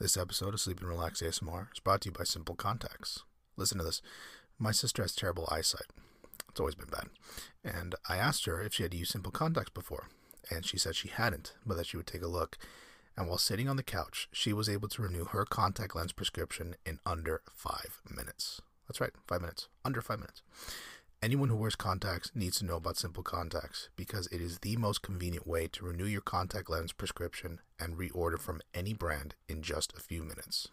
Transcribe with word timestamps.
This 0.00 0.16
episode 0.16 0.54
of 0.54 0.60
Sleep 0.62 0.80
and 0.80 0.88
Relax 0.88 1.20
ASMR 1.20 1.70
is 1.74 1.78
brought 1.78 2.00
to 2.00 2.08
you 2.08 2.12
by 2.12 2.24
Simple 2.24 2.54
Contacts. 2.54 3.22
Listen 3.58 3.76
to 3.76 3.84
this. 3.84 4.00
My 4.58 4.72
sister 4.72 5.02
has 5.02 5.14
terrible 5.14 5.46
eyesight. 5.52 5.88
It's 6.48 6.58
always 6.58 6.74
been 6.74 6.88
bad. 6.88 7.10
And 7.62 7.94
I 8.08 8.16
asked 8.16 8.46
her 8.46 8.62
if 8.62 8.72
she 8.72 8.82
had 8.82 8.94
used 8.94 9.10
Simple 9.10 9.30
Contacts 9.30 9.68
before, 9.68 10.08
and 10.50 10.64
she 10.64 10.78
said 10.78 10.96
she 10.96 11.08
hadn't, 11.08 11.52
but 11.66 11.76
that 11.76 11.84
she 11.84 11.98
would 11.98 12.06
take 12.06 12.22
a 12.22 12.28
look. 12.28 12.56
And 13.14 13.28
while 13.28 13.36
sitting 13.36 13.68
on 13.68 13.76
the 13.76 13.82
couch, 13.82 14.26
she 14.32 14.54
was 14.54 14.70
able 14.70 14.88
to 14.88 15.02
renew 15.02 15.26
her 15.26 15.44
contact 15.44 15.94
lens 15.94 16.12
prescription 16.12 16.76
in 16.86 16.98
under 17.04 17.42
five 17.52 18.00
minutes. 18.08 18.62
That's 18.88 19.02
right, 19.02 19.12
five 19.28 19.42
minutes. 19.42 19.68
Under 19.84 20.00
five 20.00 20.20
minutes. 20.20 20.40
Anyone 21.22 21.50
who 21.50 21.56
wears 21.56 21.76
contacts 21.76 22.30
needs 22.34 22.58
to 22.58 22.64
know 22.64 22.76
about 22.76 22.96
Simple 22.96 23.22
Contacts 23.22 23.90
because 23.94 24.26
it 24.28 24.40
is 24.40 24.60
the 24.60 24.76
most 24.76 25.02
convenient 25.02 25.46
way 25.46 25.68
to 25.68 25.84
renew 25.84 26.06
your 26.06 26.22
contact 26.22 26.70
lens 26.70 26.92
prescription 26.92 27.60
and 27.78 27.98
reorder 27.98 28.38
from 28.38 28.62
any 28.72 28.94
brand 28.94 29.34
in 29.46 29.60
just 29.60 29.92
a 29.94 30.00
few 30.00 30.22
minutes. 30.22 30.66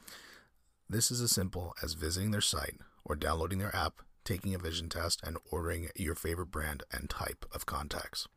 This 0.89 1.11
is 1.11 1.19
as 1.19 1.31
simple 1.31 1.73
as 1.83 1.95
visiting 1.95 2.31
their 2.31 2.39
site 2.39 2.77
or 3.03 3.17
downloading 3.17 3.59
their 3.59 3.75
app, 3.75 3.95
taking 4.23 4.55
a 4.55 4.57
vision 4.57 4.87
test, 4.87 5.19
and 5.21 5.35
ordering 5.51 5.89
your 5.97 6.15
favorite 6.15 6.51
brand 6.51 6.81
and 6.93 7.09
type 7.09 7.45
of 7.51 7.65
contacts. 7.65 8.29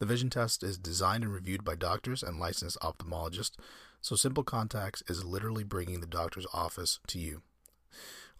The 0.00 0.06
vision 0.06 0.30
test 0.30 0.64
is 0.64 0.76
designed 0.76 1.22
and 1.22 1.32
reviewed 1.32 1.62
by 1.62 1.76
doctors 1.76 2.24
and 2.24 2.40
licensed 2.40 2.80
ophthalmologists, 2.80 3.56
so 4.00 4.16
Simple 4.16 4.42
Contacts 4.42 5.04
is 5.08 5.24
literally 5.24 5.62
bringing 5.62 6.00
the 6.00 6.08
doctor's 6.08 6.46
office 6.52 6.98
to 7.06 7.20
you. 7.20 7.42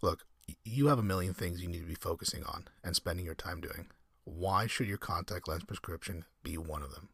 Look, 0.01 0.25
you 0.63 0.87
have 0.87 0.99
a 0.99 1.03
million 1.03 1.33
things 1.33 1.61
you 1.61 1.67
need 1.67 1.81
to 1.81 1.87
be 1.87 1.95
focusing 1.95 2.43
on 2.43 2.67
and 2.83 2.95
spending 2.95 3.25
your 3.25 3.35
time 3.35 3.61
doing. 3.61 3.87
Why 4.23 4.67
should 4.67 4.87
your 4.87 4.97
contact 4.97 5.47
lens 5.47 5.63
prescription 5.63 6.25
be 6.43 6.57
one 6.57 6.83
of 6.83 6.91
them? 6.91 7.09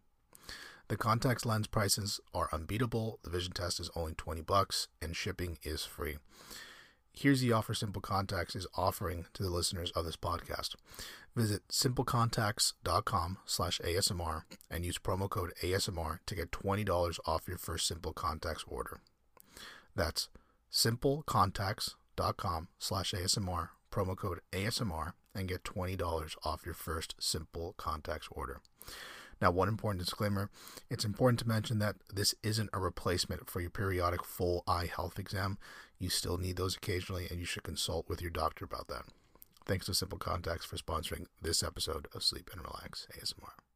The 0.87 0.97
contact 0.97 1.45
lens 1.45 1.67
prices 1.67 2.19
are 2.33 2.49
unbeatable. 2.51 3.19
The 3.23 3.29
vision 3.29 3.53
test 3.53 3.79
is 3.79 3.89
only 3.95 4.13
20 4.13 4.41
bucks 4.41 4.87
and 5.01 5.15
shipping 5.15 5.57
is 5.63 5.85
free. 5.85 6.17
Here's 7.13 7.41
the 7.41 7.53
offer 7.53 7.75
Simple 7.75 8.01
Contacts 8.01 8.55
is 8.55 8.67
offering 8.75 9.27
to 9.33 9.43
the 9.43 9.51
listeners 9.51 9.91
of 9.91 10.05
this 10.05 10.17
podcast. 10.17 10.75
Visit 11.35 11.61
simplecontacts.com 11.67 13.37
slash 13.45 13.79
ASMR 13.85 14.43
and 14.69 14.83
use 14.83 14.97
promo 14.97 15.29
code 15.29 15.53
ASMR 15.61 16.19
to 16.25 16.35
get 16.35 16.51
$20 16.51 17.19
off 17.25 17.47
your 17.47 17.57
first 17.57 17.87
Simple 17.87 18.13
Contacts 18.13 18.65
order. 18.67 18.99
That's 19.95 20.29
simplecontacts.com 20.71 21.97
com 22.37 22.67
slash 22.79 23.11
ASMR, 23.13 23.69
promo 23.91 24.15
code 24.15 24.41
ASMR, 24.51 25.13
and 25.35 25.47
get 25.47 25.63
$20 25.63 26.35
off 26.43 26.65
your 26.65 26.73
first 26.73 27.15
simple 27.19 27.73
contacts 27.77 28.27
order. 28.31 28.61
Now, 29.41 29.51
one 29.51 29.67
important 29.67 30.03
disclaimer 30.03 30.49
it's 30.89 31.05
important 31.05 31.39
to 31.39 31.47
mention 31.47 31.79
that 31.79 31.95
this 32.13 32.33
isn't 32.43 32.69
a 32.71 32.79
replacement 32.79 33.49
for 33.49 33.59
your 33.59 33.69
periodic 33.69 34.23
full 34.23 34.63
eye 34.67 34.85
health 34.85 35.19
exam. 35.19 35.57
You 35.99 36.09
still 36.09 36.37
need 36.37 36.57
those 36.57 36.75
occasionally, 36.75 37.27
and 37.29 37.39
you 37.39 37.45
should 37.45 37.63
consult 37.63 38.07
with 38.07 38.21
your 38.21 38.31
doctor 38.31 38.65
about 38.65 38.87
that. 38.87 39.03
Thanks 39.65 39.85
to 39.87 39.93
Simple 39.93 40.17
Contacts 40.17 40.65
for 40.65 40.77
sponsoring 40.77 41.25
this 41.41 41.63
episode 41.63 42.07
of 42.13 42.23
Sleep 42.23 42.49
and 42.53 42.61
Relax 42.61 43.07
ASMR. 43.17 43.72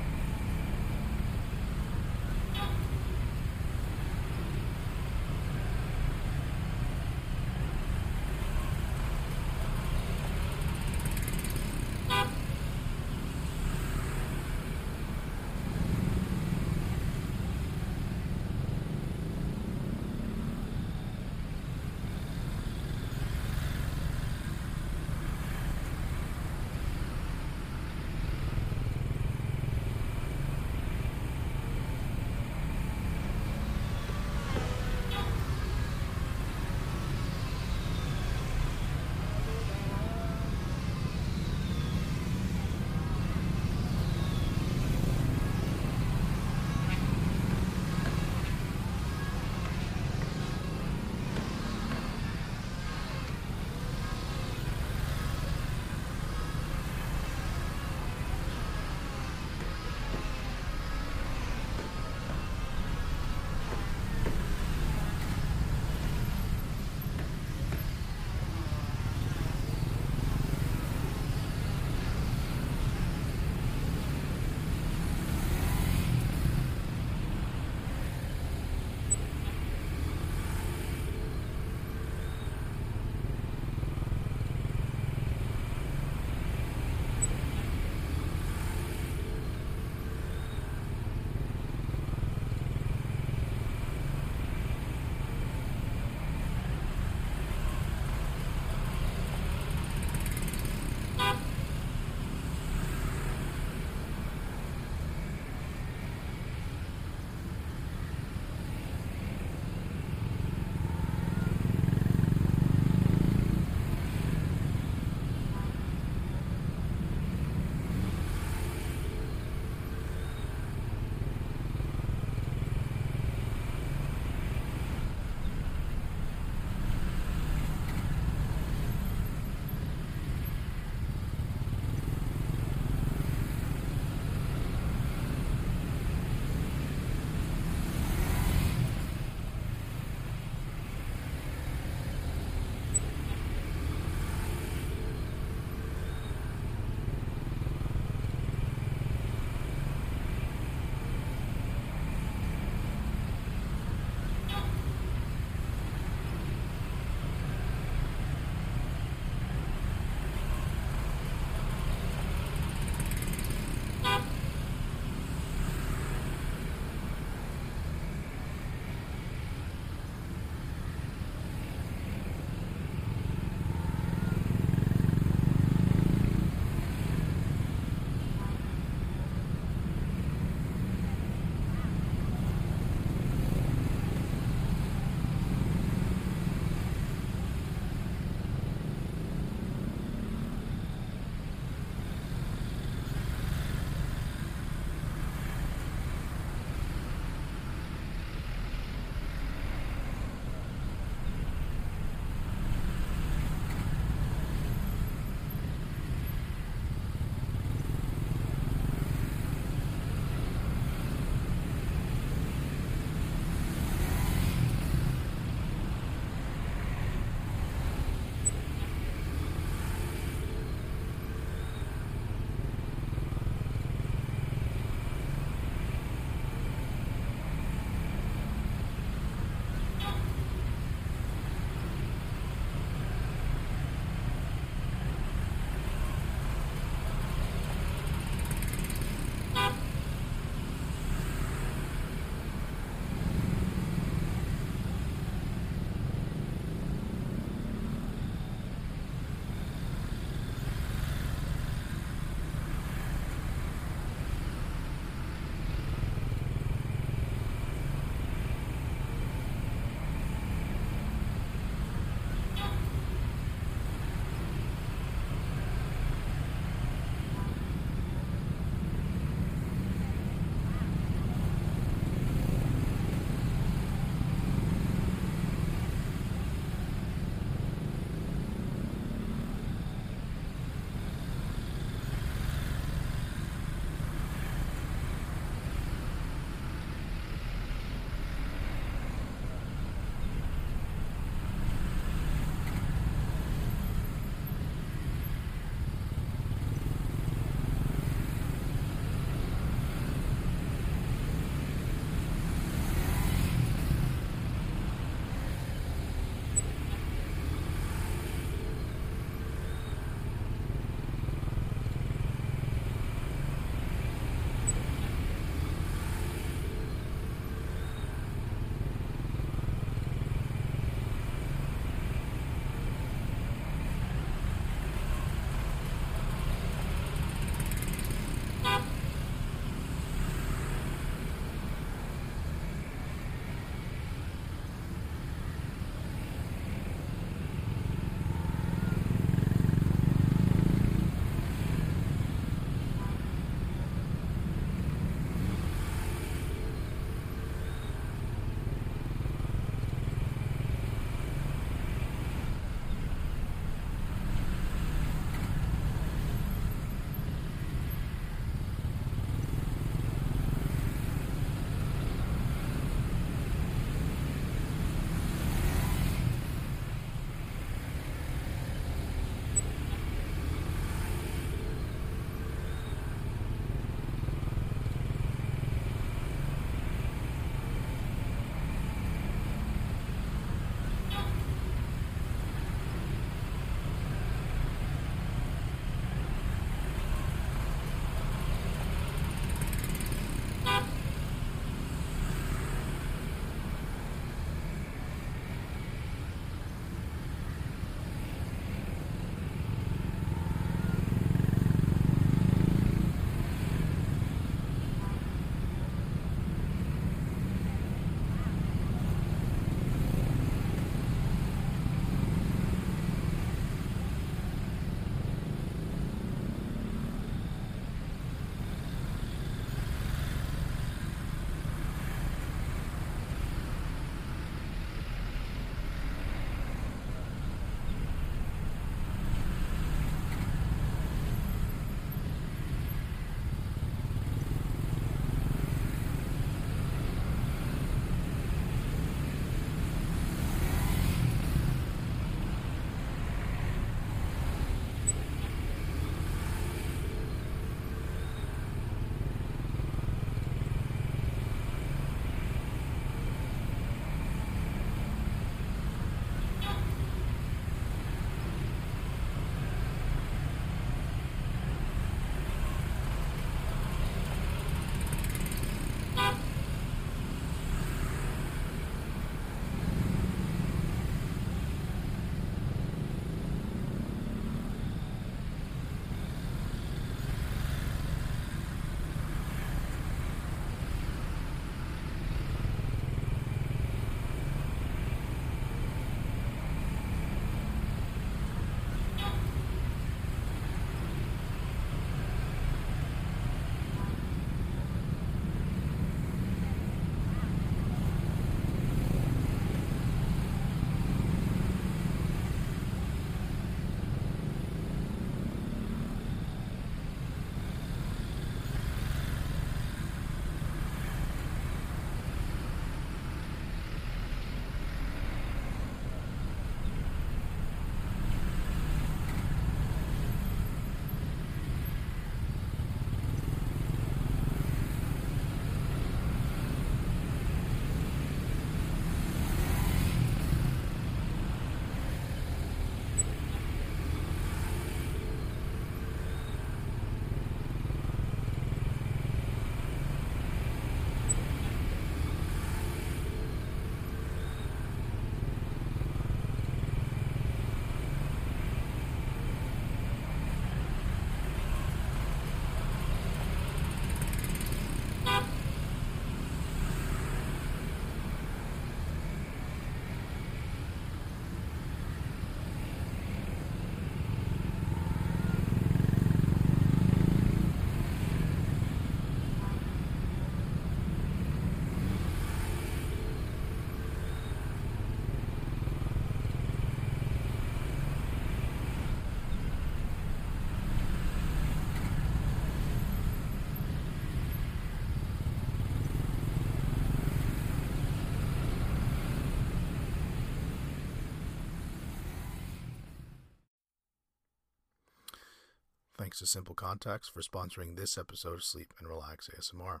Thanks 596.26 596.40
to 596.40 596.46
Simple 596.46 596.74
Contacts 596.74 597.28
for 597.28 597.40
sponsoring 597.40 597.94
this 597.94 598.18
episode 598.18 598.54
of 598.54 598.64
Sleep 598.64 598.92
and 598.98 599.06
Relax 599.06 599.48
ASMR. 599.56 600.00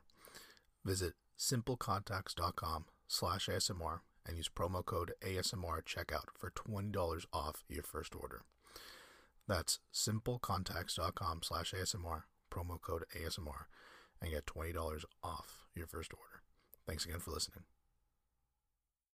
Visit 0.84 1.12
simplecontacts.com 1.38 2.86
slash 3.06 3.46
ASMR 3.46 4.00
and 4.26 4.36
use 4.36 4.48
promo 4.48 4.84
code 4.84 5.12
ASMR 5.20 5.84
checkout 5.84 6.24
for 6.36 6.50
$20 6.50 7.26
off 7.32 7.62
your 7.68 7.84
first 7.84 8.16
order. 8.16 8.42
That's 9.46 9.78
simplecontacts.com 9.94 11.42
slash 11.44 11.72
ASMR, 11.72 12.22
promo 12.50 12.80
code 12.82 13.04
ASMR, 13.16 13.66
and 14.20 14.32
get 14.32 14.46
$20 14.46 15.04
off 15.22 15.68
your 15.76 15.86
first 15.86 16.12
order. 16.12 16.42
Thanks 16.88 17.04
again 17.04 17.20
for 17.20 17.30
listening. 17.30 17.62